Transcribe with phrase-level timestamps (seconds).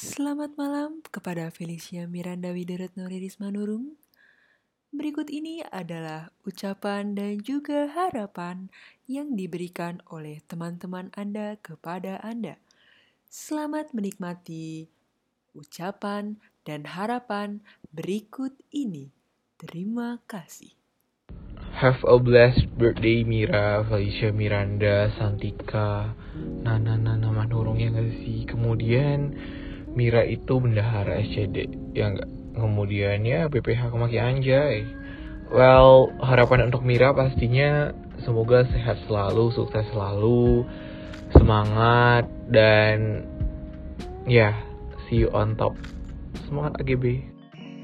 [0.00, 4.00] Selamat malam kepada Felicia Miranda Wideretno Ririsma Nurung.
[4.96, 8.72] Berikut ini adalah ucapan dan juga harapan
[9.04, 12.56] yang diberikan oleh teman-teman Anda kepada Anda.
[13.28, 14.88] Selamat menikmati
[15.52, 17.60] ucapan dan harapan
[17.92, 19.12] berikut ini.
[19.60, 20.72] Terima kasih.
[21.76, 26.16] Have a blessed birthday Mira, Felicia Miranda, Santika,
[26.64, 28.48] Nana Nana Manurung ya gak sih?
[28.48, 29.36] Kemudian
[29.90, 32.30] Mira itu bendahara SCD ya enggak?
[32.54, 34.86] Kemudian ya BPH kemaki anjay.
[35.50, 37.90] Well, harapan untuk Mira pastinya
[38.22, 40.62] semoga sehat selalu, sukses selalu,
[41.34, 43.26] semangat dan
[44.30, 44.54] ya
[45.10, 45.74] see you on top.
[46.46, 47.26] Semangat AGB.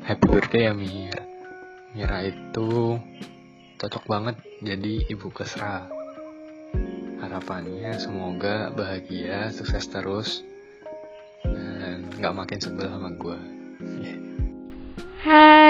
[0.06, 1.22] Happy birthday ya Mira.
[1.90, 3.02] Mira itu
[3.82, 5.90] cocok banget jadi ibu kesra.
[7.18, 10.46] Harapannya semoga bahagia, sukses terus,
[12.16, 13.55] nggak makin sebel sama gue.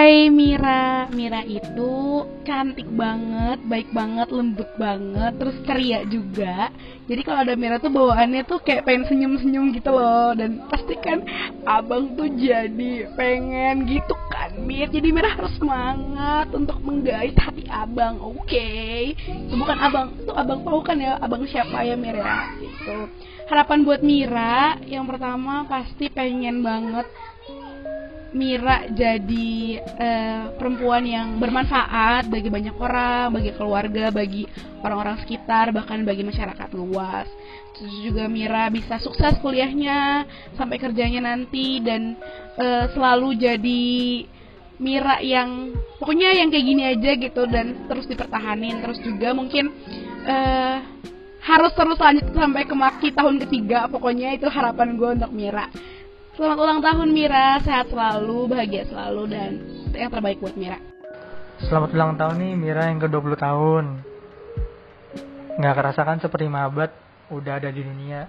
[0.06, 6.70] Hai Mira, Mira itu cantik banget, baik banget, lembut banget, terus ceria juga.
[7.10, 11.26] Jadi kalau ada Mira tuh bawaannya tuh kayak pengen senyum-senyum gitu loh dan pasti kan
[11.66, 14.86] abang tuh jadi pengen gitu kan Mir.
[14.94, 18.46] Jadi Mira harus semangat untuk menggait hati abang, oke?
[18.46, 19.10] Okay?
[19.58, 23.10] Bukan abang, tuh abang tahu kan ya abang siapa ya Mira gitu.
[23.50, 27.10] Harapan buat Mira yang pertama pasti pengen banget
[28.34, 34.44] Mira jadi uh, perempuan yang bermanfaat bagi banyak orang, bagi keluarga, bagi
[34.82, 37.30] orang-orang sekitar, bahkan bagi masyarakat luas.
[37.78, 40.26] Terus juga Mira bisa sukses kuliahnya
[40.58, 42.18] sampai kerjanya nanti dan
[42.58, 43.84] uh, selalu jadi
[44.76, 48.84] Mira yang pokoknya yang kayak gini aja gitu dan terus dipertahanin.
[48.84, 49.72] Terus juga mungkin
[50.28, 50.76] uh,
[51.40, 53.88] harus terus lanjut sampai ke Maki tahun ketiga.
[53.88, 55.70] Pokoknya itu harapan gue untuk Mira.
[56.36, 59.56] Selamat ulang tahun Mira, sehat selalu, bahagia selalu dan
[59.96, 60.76] yang terbaik buat Mira.
[61.64, 63.84] Selamat ulang tahun nih Mira yang ke-20 tahun.
[65.56, 66.92] Nggak kerasa kan seperti mabat
[67.32, 68.28] udah ada di dunia.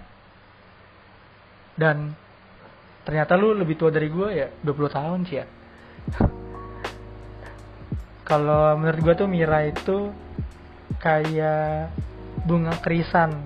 [1.76, 2.16] Dan
[3.04, 5.46] ternyata lu lebih tua dari gue ya, 20 tahun sih ya.
[8.32, 10.16] Kalau menurut gue tuh Mira itu
[10.96, 11.92] kayak
[12.48, 13.36] bunga krisan.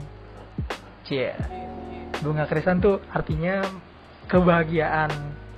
[1.03, 1.35] Cie.
[2.23, 3.91] Bunga krisan tuh artinya
[4.27, 5.11] kebahagiaan,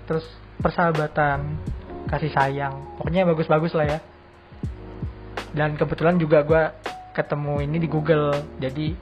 [0.09, 0.25] terus
[0.61, 1.59] persahabatan,
[2.09, 2.75] kasih sayang.
[2.97, 3.99] Pokoknya bagus-bagus lah ya.
[5.55, 6.63] Dan kebetulan juga gue
[7.15, 8.97] ketemu ini di Google, jadi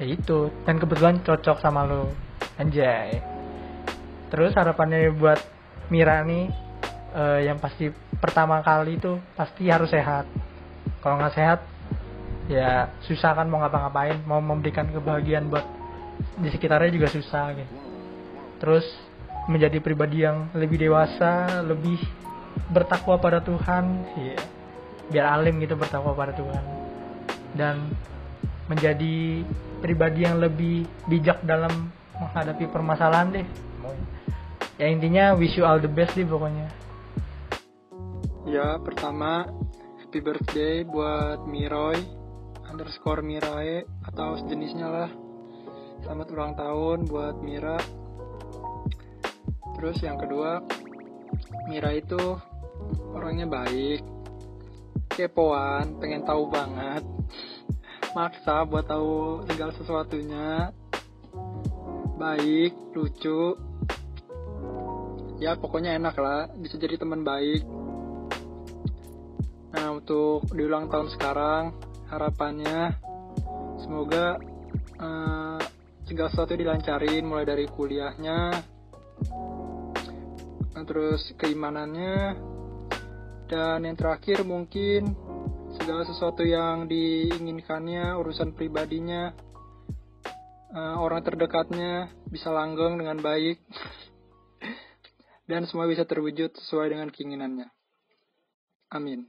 [0.00, 0.48] ya itu.
[0.64, 2.12] Dan kebetulan cocok sama lo,
[2.56, 3.20] anjay.
[4.28, 5.40] Terus harapannya buat
[5.88, 6.52] Mira nih,
[7.16, 7.88] uh, yang pasti
[8.20, 10.28] pertama kali itu pasti harus sehat.
[11.00, 11.64] Kalau nggak sehat,
[12.52, 15.64] ya susah kan mau ngapa-ngapain, mau memberikan kebahagiaan buat
[16.38, 17.87] di sekitarnya juga susah gitu
[18.58, 18.84] terus
[19.48, 21.98] menjadi pribadi yang lebih dewasa, lebih
[22.68, 24.36] bertakwa pada Tuhan, ya.
[25.08, 26.64] biar alim gitu bertakwa pada Tuhan,
[27.56, 27.88] dan
[28.68, 29.40] menjadi
[29.80, 33.46] pribadi yang lebih bijak dalam menghadapi permasalahan deh.
[34.78, 36.68] Ya intinya wish you all the best deh pokoknya.
[38.46, 39.48] Ya pertama
[39.98, 41.98] happy birthday buat Miroy
[42.68, 45.10] underscore Mirae atau sejenisnya lah.
[46.04, 47.80] Selamat ulang tahun buat Mira
[49.78, 50.60] terus yang kedua
[51.70, 52.18] Mira itu
[53.14, 54.02] orangnya baik
[55.14, 57.02] kepoan pengen tahu banget
[58.16, 60.72] maksa buat tahu segala sesuatunya
[62.18, 63.54] baik lucu.
[65.38, 67.62] Ya pokoknya enak lah bisa jadi teman baik.
[69.70, 71.78] Nah untuk di ulang tahun sekarang
[72.10, 72.98] harapannya
[73.78, 74.42] semoga
[74.98, 75.60] uh,
[76.10, 78.66] segala sesuatu dilancarin mulai dari kuliahnya
[80.88, 82.40] terus keimanannya.
[83.48, 85.12] Dan yang terakhir mungkin
[85.76, 89.32] segala sesuatu yang diinginkannya urusan pribadinya
[90.72, 93.60] uh, orang terdekatnya bisa langgeng dengan baik.
[95.48, 97.68] Dan semua bisa terwujud sesuai dengan keinginannya.
[98.92, 99.28] Amin.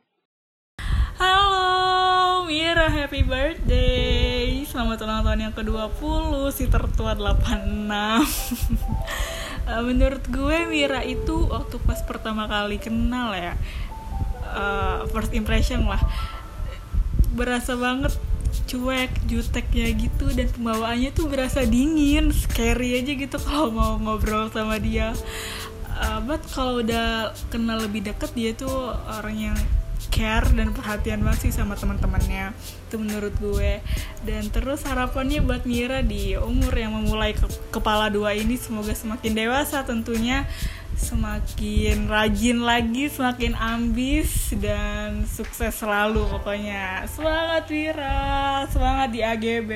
[1.19, 4.68] Halo Mira happy birthday.
[4.68, 8.24] Selamat ulang tahun yang ke-20 si tertua 86 uh,
[9.83, 13.53] menurut gue Mira itu waktu pas pertama kali kenal ya
[14.53, 16.01] uh, first impression lah.
[17.33, 18.15] Berasa banget
[18.69, 24.81] cuek juteknya gitu dan pembawaannya tuh berasa dingin scary aja gitu kalau mau ngobrol sama
[24.81, 25.13] dia.
[25.99, 29.57] Uh, but kalau udah kenal lebih deket dia tuh orang yang
[30.09, 32.51] care dan perhatian banget sih sama teman-temannya
[32.89, 33.79] itu menurut gue
[34.25, 39.31] dan terus harapannya buat Mira di umur yang memulai ke kepala dua ini semoga semakin
[39.38, 40.50] dewasa tentunya
[41.00, 47.07] semakin rajin lagi, semakin ambis dan sukses selalu pokoknya.
[47.07, 49.71] Semangat Mira, semangat di AGB.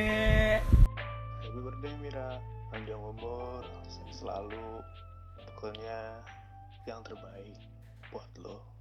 [1.39, 3.63] Happy birthday Mira, panjang umur,
[4.11, 4.83] selalu
[5.47, 6.19] pokoknya
[6.83, 7.55] yang terbaik
[8.11, 8.72] buat lo.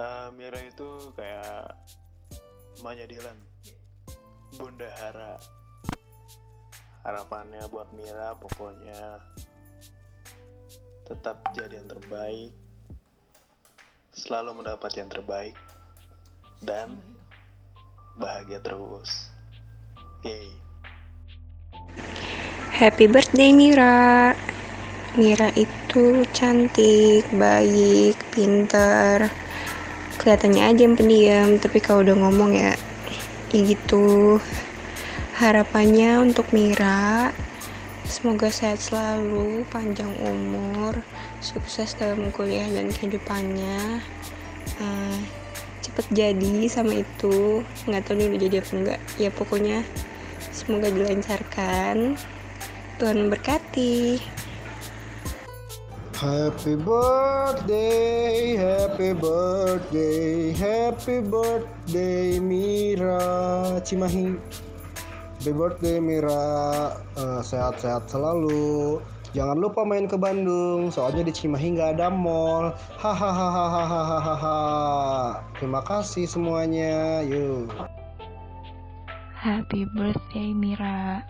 [0.00, 1.76] Uh, Mira itu kayak
[2.80, 3.36] emaknya Dylan,
[4.56, 5.36] Bunda Hara.
[7.04, 9.20] Harapannya buat Mira pokoknya
[11.04, 12.48] tetap jadi yang terbaik,
[14.16, 15.52] selalu mendapat yang terbaik,
[16.64, 16.96] dan
[18.16, 19.28] bahagia terus.
[20.24, 20.48] Yay.
[22.72, 24.32] Happy birthday Mira.
[25.20, 29.28] Mira itu cantik, baik, pinter.
[30.20, 32.76] Kelihatannya aja yang pendiam, tapi kalau udah ngomong ya,
[33.56, 34.36] ya gitu.
[35.40, 37.32] Harapannya untuk Mira
[38.10, 40.98] Semoga sehat selalu, panjang umur,
[41.38, 44.02] sukses dalam kuliah dan kehidupannya.
[44.82, 45.18] Uh,
[45.78, 49.00] cepet jadi sama itu, nggak tahu nih udah jadi apa enggak.
[49.14, 49.86] Ya pokoknya
[50.50, 52.18] semoga dilancarkan.
[52.98, 54.18] Tuhan memberkati.
[56.20, 64.36] Happy birthday, happy birthday, happy birthday Mira Cimahi.
[65.40, 69.00] Happy birthday Mira, uh, sehat-sehat selalu.
[69.32, 72.76] Jangan lupa main ke Bandung, soalnya di Cimahi nggak ada mall.
[73.00, 74.60] Hahaha.
[75.56, 77.24] Terima kasih semuanya.
[77.24, 77.72] Yuk.
[79.40, 81.24] Happy birthday Mira.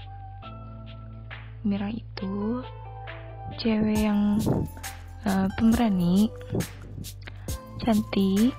[1.62, 2.66] Mira itu
[3.60, 4.40] cewek yang
[5.28, 6.32] uh, pemberani,
[7.84, 8.56] cantik,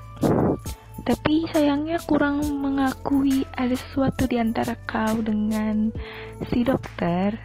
[1.02, 5.90] tapi sayangnya kurang mengakui ada sesuatu di antara kau dengan
[6.54, 7.42] si dokter.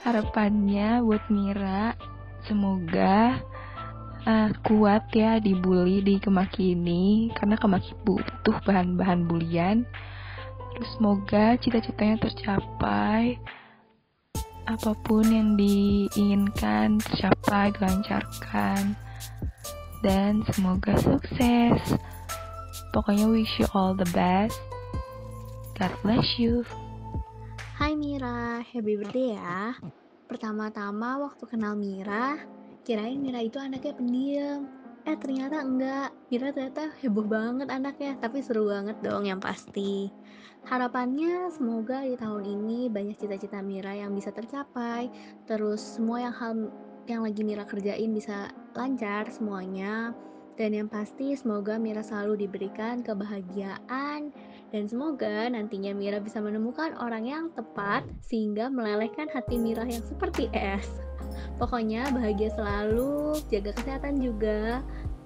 [0.00, 1.92] Harapannya buat Mira,
[2.48, 3.42] semoga
[4.24, 9.84] uh, kuat ya dibully di kemaki ini, karena kemaki butuh bahan-bahan bulian.
[10.72, 13.36] Terus semoga cita-citanya tercapai,
[14.66, 18.98] apa pun yang diinginkan tercapai, dilancarkan
[20.02, 21.78] dan semoga sukses.
[22.90, 24.58] Pokoknya wish you all the best.
[25.78, 26.66] God bless you.
[27.76, 29.76] Hai Mira, happy birthday ya.
[30.26, 32.40] Pertama-tama waktu kenal Mira,
[32.82, 34.85] kirain Mira itu anaknya pendiam.
[35.06, 40.10] Eh ternyata enggak, Mira ternyata heboh banget anaknya, tapi seru banget dong yang pasti.
[40.66, 45.06] Harapannya semoga di tahun ini banyak cita-cita Mira yang bisa tercapai,
[45.46, 46.52] terus semua yang hal
[47.06, 50.10] yang lagi Mira kerjain bisa lancar semuanya.
[50.58, 54.34] Dan yang pasti semoga Mira selalu diberikan kebahagiaan
[54.74, 60.50] dan semoga nantinya Mira bisa menemukan orang yang tepat sehingga melelehkan hati Mira yang seperti
[60.50, 61.05] es.
[61.56, 64.84] Pokoknya bahagia selalu, jaga kesehatan juga.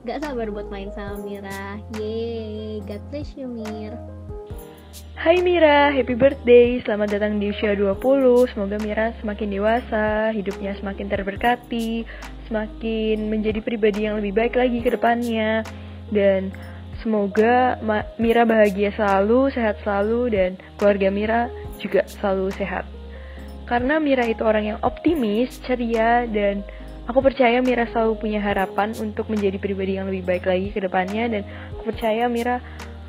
[0.08, 1.76] Gak sabar buat main sama Mira.
[2.00, 3.92] Yeay, God bless you Mir.
[5.20, 6.80] Hai Mira, happy birthday.
[6.80, 8.00] Selamat datang di usia 20.
[8.56, 12.08] Semoga Mira semakin dewasa, hidupnya semakin terberkati,
[12.48, 15.60] semakin menjadi pribadi yang lebih baik lagi ke depannya.
[16.08, 16.48] Dan
[17.04, 17.76] semoga
[18.16, 21.40] Mira bahagia selalu, sehat selalu, dan keluarga Mira
[21.76, 22.88] juga selalu sehat.
[23.70, 26.66] Karena Mira itu orang yang optimis, ceria, dan
[27.06, 31.30] aku percaya Mira selalu punya harapan untuk menjadi pribadi yang lebih baik lagi ke depannya.
[31.30, 31.42] Dan
[31.78, 32.58] aku percaya Mira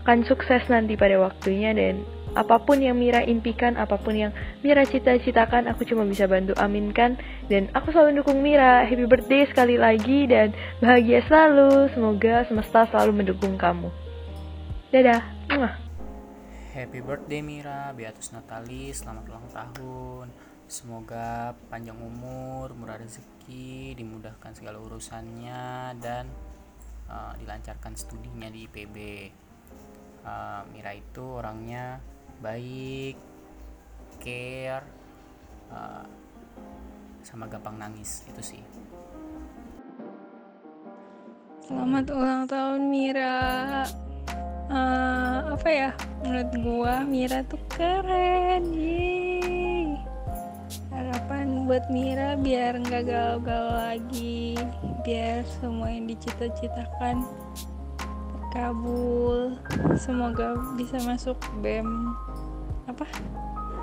[0.06, 2.06] akan sukses nanti pada waktunya dan
[2.38, 7.18] apa pun yang Mira impikan, apa pun yang Mira cita-citakan, aku cuma bisa bantu aminkan
[7.50, 8.86] dan aku selalu dukung Mira.
[8.86, 11.90] Happy birthday sekali lagi dan bahagia selalu.
[11.90, 13.90] Semoga semesta selalu mendukung kamu.
[14.94, 15.26] Dadah.
[16.72, 20.51] Happy birthday Mira, Beatus Natalis, selamat ulang tahun.
[20.72, 26.32] Semoga panjang umur, murah rezeki, dimudahkan segala urusannya dan
[27.12, 28.96] uh, dilancarkan studinya di IPB
[30.24, 32.00] uh, Mira itu orangnya
[32.40, 33.20] baik
[34.24, 34.88] care
[35.76, 36.08] uh,
[37.20, 38.64] sama gampang nangis itu sih.
[41.68, 43.84] Selamat ulang tahun Mira.
[44.72, 45.92] Uh, apa ya?
[46.24, 49.21] Menurut gua Mira tuh keren Yeay.
[51.66, 54.58] Buat Mira biar nggak galau-galau lagi
[55.06, 57.26] biar semua yang dicita-citakan
[58.52, 59.56] kabul
[59.96, 61.88] semoga bisa masuk bem
[62.86, 63.08] apa?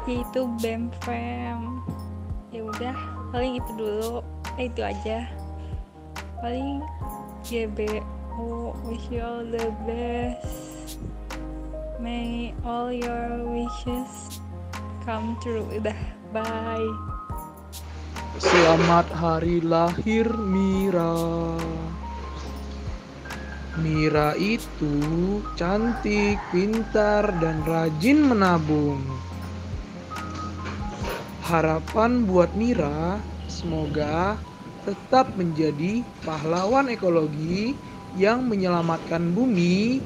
[0.04, 1.80] Yaitu bem fem
[2.52, 2.96] ya udah
[3.32, 4.24] paling itu dulu.
[4.56, 5.28] Eh, itu aja.
[6.40, 6.82] Paling
[7.46, 10.98] GB aku wish you all the best.
[11.98, 14.40] May all your wishes
[15.02, 15.66] come true.
[15.74, 15.96] Udah
[16.30, 17.17] bye
[18.38, 21.58] Selamat hari lahir Mira.
[23.82, 24.94] Mira itu
[25.58, 29.02] cantik, pintar, dan rajin menabung.
[31.50, 33.18] Harapan buat Mira,
[33.50, 34.38] semoga
[34.86, 37.74] tetap menjadi pahlawan ekologi
[38.14, 39.98] yang menyelamatkan bumi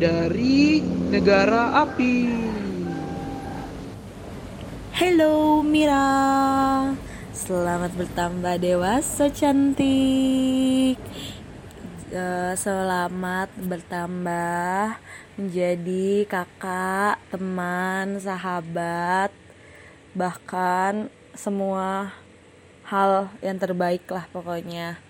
[0.00, 0.80] dari
[1.12, 2.32] negara api.
[4.96, 6.08] Hello Mira
[7.34, 10.94] Selamat bertambah dewasa cantik.
[12.14, 15.02] Eh, Selamat bertambah
[15.34, 19.34] menjadi kakak, teman, sahabat
[20.14, 22.14] Bahkan semua
[22.86, 25.02] hal yang terbaik lah pokoknya.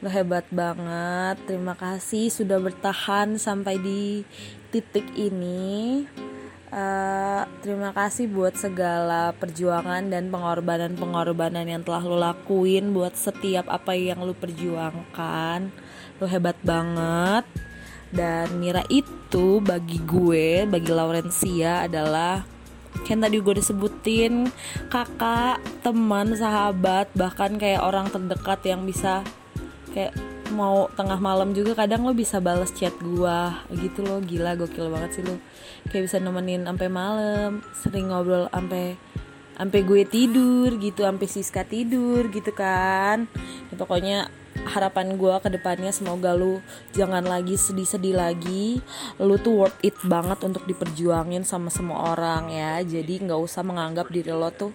[0.00, 1.36] Lo hebat banget.
[1.44, 4.24] Terima kasih sudah bertahan sampai di
[4.72, 6.08] titik ini
[6.66, 13.94] Eh, terima kasih buat segala perjuangan dan pengorbanan-pengorbanan yang telah lo lakuin buat setiap apa
[13.94, 15.70] yang lo perjuangkan.
[16.18, 17.46] Lo hebat banget.
[18.10, 22.42] Dan Mira itu bagi gue, bagi Laurencia adalah
[23.06, 24.50] yang tadi gue disebutin
[24.90, 29.22] kakak, teman, sahabat, bahkan kayak orang terdekat yang bisa
[29.94, 30.16] kayak
[30.52, 33.64] mau tengah malam juga kadang lo bisa balas chat gua.
[33.72, 35.38] Gitu lo gila gokil banget sih lo.
[35.90, 38.98] Kayak bisa nemenin sampai malam sering ngobrol sampai
[39.56, 43.24] sampai gue tidur gitu sampai Siska tidur gitu kan.
[43.72, 44.18] Ya, pokoknya
[44.68, 46.60] harapan gue ke depannya semoga lu
[46.92, 48.84] jangan lagi sedih-sedih lagi.
[49.16, 52.84] Lu tuh worth it banget untuk diperjuangin sama semua orang ya.
[52.84, 54.72] Jadi nggak usah menganggap diri lo tuh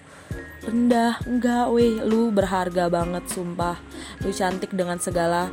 [0.66, 1.22] rendah.
[1.26, 2.02] Enggak weh.
[2.02, 3.78] Lu berharga banget sumpah.
[4.22, 5.50] Lu cantik dengan segala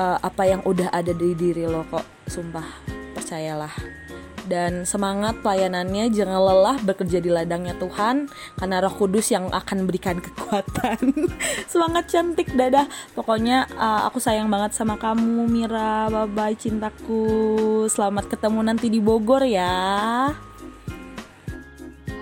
[0.00, 2.66] uh, apa yang udah ada di diri lo kok sumpah.
[3.16, 3.72] Percayalah.
[4.48, 10.16] Dan semangat pelayanannya jangan lelah bekerja di ladangnya Tuhan karena Roh Kudus yang akan berikan
[10.24, 11.28] kekuatan.
[11.68, 12.88] Semangat cantik dadah.
[13.12, 16.08] Pokoknya uh, aku sayang banget sama kamu Mira.
[16.08, 17.84] Bye bye cintaku.
[17.92, 20.32] Selamat ketemu nanti di Bogor ya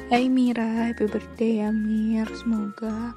[0.06, 2.30] Hai Mira, happy birthday ya Mir.
[2.30, 3.10] Semoga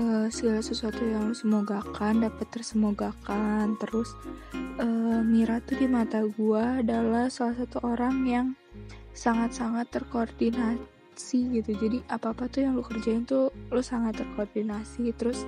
[0.00, 3.76] uh, segala sesuatu yang lu semogakan dapat tersemogakan.
[3.76, 4.16] Terus
[4.80, 8.46] uh, Mira tuh di mata gua adalah salah satu orang yang
[9.12, 11.76] sangat-sangat terkoordinasi gitu.
[11.76, 15.12] Jadi apa-apa tuh yang lu kerjain tuh lu sangat terkoordinasi.
[15.12, 15.44] Terus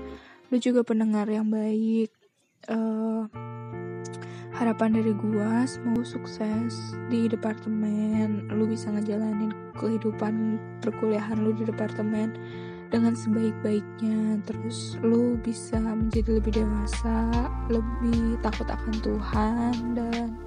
[0.53, 2.13] lu juga pendengar yang baik.
[2.69, 3.25] Uh,
[4.55, 8.47] harapan dari gua semoga sukses di departemen.
[8.55, 12.39] Lu bisa ngejalanin kehidupan perkuliahan lu di departemen
[12.95, 14.39] dengan sebaik-baiknya.
[14.47, 17.27] Terus lu bisa menjadi lebih dewasa
[17.67, 20.39] lebih takut akan Tuhan dan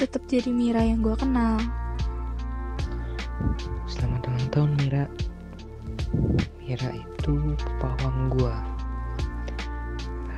[0.00, 1.60] tetap jadi Mira yang gua kenal.
[3.84, 5.04] Selamat ulang tahun Mira.
[6.64, 7.34] Mira itu
[7.76, 8.69] pawang gua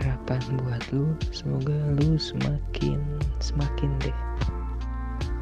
[0.03, 2.99] harapan buat lu semoga lu semakin
[3.39, 4.17] semakin deh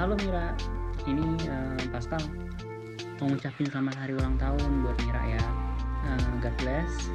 [0.00, 0.56] Halo Mira,
[1.04, 2.24] ini uh, Pascal
[3.20, 5.44] mau ngucapin selamat hari ulang tahun buat Mira ya.
[6.08, 7.12] Uh, God bless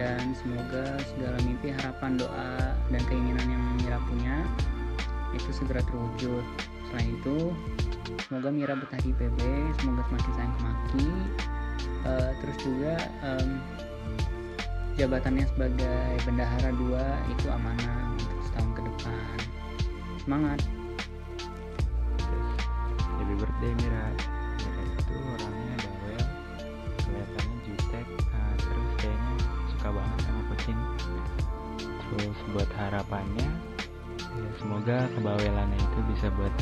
[0.00, 4.40] dan semoga segala mimpi, harapan, doa dan keinginan yang Mira punya
[5.36, 6.40] itu segera terwujud.
[6.88, 7.52] Selain itu,
[8.24, 9.40] semoga Mira betah di PB,
[9.84, 11.08] semoga semakin sayang ke Maki.
[12.00, 13.60] Uh, terus juga um,
[15.00, 19.36] jabatannya sebagai bendahara dua itu amanah untuk setahun ke depan.
[20.20, 20.60] Semangat!
[23.16, 24.04] Happy birthday Mira
[24.60, 26.24] Mira itu orangnya bawel
[27.00, 29.34] kelihatannya jutek nah, terus kayaknya
[29.72, 30.78] suka banget sama kucing
[31.80, 33.48] terus buat harapannya
[34.20, 36.54] ya semoga kebawelannya itu bisa buat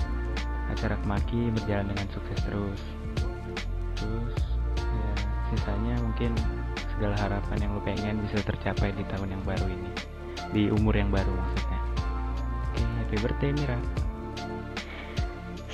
[0.71, 2.83] acara kemaki berjalan dengan sukses terus
[3.99, 4.37] terus
[4.78, 5.11] ya
[5.50, 6.38] sisanya mungkin
[6.99, 9.90] segala harapan yang lu pengen bisa tercapai di tahun yang baru ini
[10.50, 11.81] di umur yang baru maksudnya
[12.75, 13.78] oke happy birthday Mira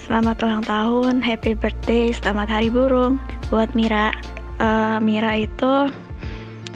[0.05, 3.17] Selamat ulang tahun, happy birthday, selamat hari burung
[3.49, 4.13] buat Mira.
[4.61, 5.89] Uh, Mira itu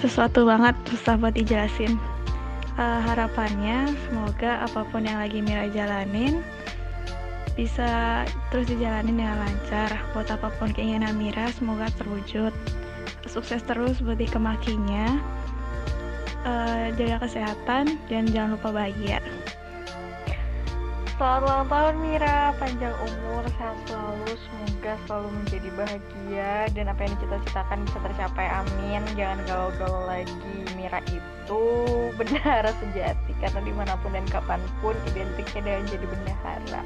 [0.00, 2.00] sesuatu banget susah buat dijelasin.
[2.81, 6.40] Uh, harapannya semoga apa pun yang lagi Mira jalanin
[7.52, 9.93] bisa terus dijalanin dengan lancar.
[10.17, 12.57] Buat apa pun keinginan Mira semoga terwujud.
[13.27, 15.19] Sukses terus buat kemakinya.
[16.47, 19.19] Uh, jaga kesehatan dan jangan lupa bahagia.
[21.19, 27.13] Selamat ulang tahun Mira, panjang umur, sehat selalu, semoga selalu menjadi bahagia dan apa yang
[27.19, 29.03] dicita-citakan bisa tercapai, amin.
[29.19, 31.63] Jangan galau-galau lagi, Mira itu
[32.15, 36.83] bendahara sejati karena di mana pun dan kapan pun identiknya dengan jadi bendahara.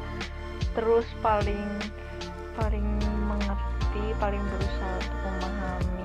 [0.80, 1.68] Terus paling
[2.56, 2.88] paling
[3.28, 6.01] mengerti, paling berusaha untuk memahami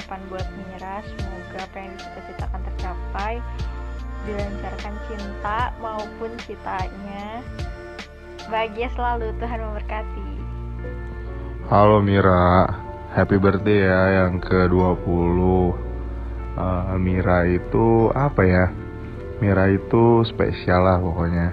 [0.00, 3.34] harapan buat Mira, semoga apa yang dicita-citakan tercapai
[4.24, 7.44] dilancarkan cinta maupun citanya.
[8.48, 10.28] Bahagia selalu, Tuhan memberkati.
[11.68, 12.64] Halo Mira,
[13.12, 15.36] happy birthday ya yang ke-20
[16.56, 18.72] uh, Mira itu apa ya?
[19.44, 21.52] Mira itu spesial lah pokoknya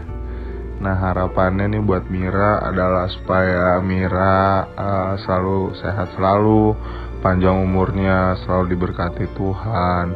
[0.79, 6.75] Nah harapannya nih buat Mira adalah supaya Mira uh, selalu sehat selalu
[7.17, 10.07] Panjang umurnya, selalu diberkati Tuhan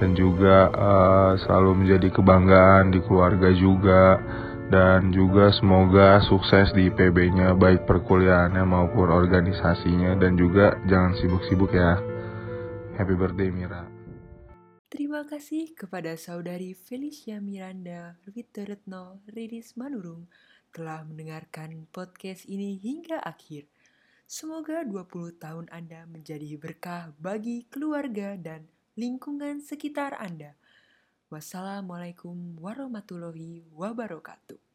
[0.00, 4.16] dan juga uh, selalu menjadi kebanggaan di keluarga juga
[4.70, 12.00] dan juga semoga sukses di IPB-nya baik perkuliahannya maupun organisasinya dan juga jangan sibuk-sibuk ya.
[12.96, 13.84] Happy birthday Mira.
[14.90, 20.26] Terima kasih kepada saudari Felicia Miranda Witeretno Riris Manurung
[20.70, 23.66] telah mendengarkan podcast ini hingga akhir.
[24.30, 28.62] Semoga 20 tahun Anda menjadi berkah bagi keluarga dan
[28.94, 30.54] lingkungan sekitar Anda.
[31.34, 34.69] Wassalamualaikum warahmatullahi wabarakatuh.